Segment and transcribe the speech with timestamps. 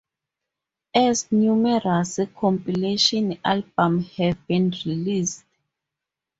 [0.95, 5.43] Also, numerous compilation albums have been released.